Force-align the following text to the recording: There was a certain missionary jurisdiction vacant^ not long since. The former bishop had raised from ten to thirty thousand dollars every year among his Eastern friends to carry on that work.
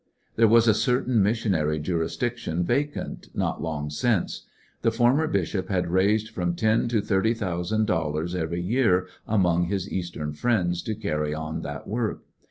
There 0.35 0.47
was 0.47 0.67
a 0.67 0.73
certain 0.73 1.21
missionary 1.21 1.77
jurisdiction 1.77 2.65
vacant^ 2.65 3.27
not 3.35 3.61
long 3.61 3.91
since. 3.91 4.47
The 4.81 4.89
former 4.89 5.27
bishop 5.27 5.69
had 5.69 5.91
raised 5.91 6.29
from 6.31 6.55
ten 6.55 6.87
to 6.87 7.01
thirty 7.01 7.35
thousand 7.35 7.85
dollars 7.85 8.33
every 8.33 8.63
year 8.63 9.05
among 9.27 9.65
his 9.65 9.87
Eastern 9.93 10.33
friends 10.33 10.81
to 10.85 10.95
carry 10.95 11.35
on 11.35 11.61
that 11.61 11.87
work. 11.87 12.23